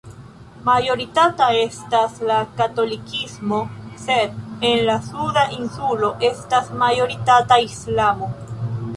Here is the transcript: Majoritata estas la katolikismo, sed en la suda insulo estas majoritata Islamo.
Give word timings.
Majoritata 0.67 1.47
estas 1.57 2.15
la 2.29 2.37
katolikismo, 2.61 3.59
sed 4.05 4.39
en 4.69 4.81
la 4.87 4.95
suda 5.09 5.43
insulo 5.57 6.09
estas 6.31 6.71
majoritata 6.85 7.59
Islamo. 7.67 8.31